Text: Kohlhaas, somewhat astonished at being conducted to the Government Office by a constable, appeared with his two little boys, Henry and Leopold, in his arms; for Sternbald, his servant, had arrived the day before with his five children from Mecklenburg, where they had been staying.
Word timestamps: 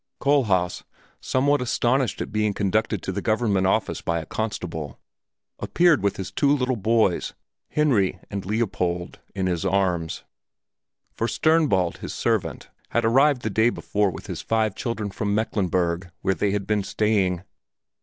Kohlhaas, 0.19 0.83
somewhat 1.19 1.61
astonished 1.61 2.21
at 2.23 2.31
being 2.31 2.55
conducted 2.55 3.03
to 3.03 3.11
the 3.11 3.21
Government 3.21 3.67
Office 3.67 4.01
by 4.01 4.19
a 4.19 4.25
constable, 4.25 4.99
appeared 5.59 6.01
with 6.01 6.17
his 6.17 6.31
two 6.31 6.49
little 6.51 6.75
boys, 6.75 7.35
Henry 7.69 8.19
and 8.31 8.43
Leopold, 8.43 9.19
in 9.35 9.45
his 9.45 9.63
arms; 9.63 10.23
for 11.13 11.27
Sternbald, 11.27 11.97
his 11.99 12.15
servant, 12.15 12.71
had 12.89 13.05
arrived 13.05 13.43
the 13.43 13.51
day 13.51 13.69
before 13.69 14.09
with 14.09 14.25
his 14.25 14.41
five 14.41 14.73
children 14.73 15.11
from 15.11 15.35
Mecklenburg, 15.35 16.09
where 16.21 16.33
they 16.33 16.49
had 16.49 16.65
been 16.65 16.81
staying. 16.81 17.43